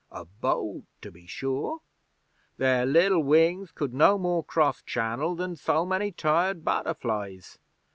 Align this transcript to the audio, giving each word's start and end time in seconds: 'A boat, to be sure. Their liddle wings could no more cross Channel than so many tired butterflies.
'A 0.11 0.25
boat, 0.25 0.83
to 0.99 1.11
be 1.11 1.27
sure. 1.27 1.79
Their 2.57 2.87
liddle 2.87 3.21
wings 3.21 3.71
could 3.71 3.93
no 3.93 4.17
more 4.17 4.43
cross 4.43 4.81
Channel 4.81 5.35
than 5.35 5.55
so 5.55 5.85
many 5.85 6.11
tired 6.11 6.65
butterflies. 6.65 7.59